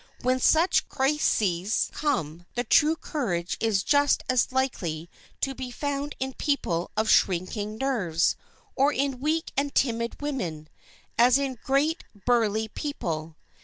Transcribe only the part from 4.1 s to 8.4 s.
as likely to be found in people of shrinking nerves,